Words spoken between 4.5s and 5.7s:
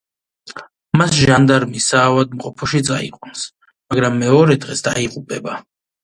დღეს დაიღუპება.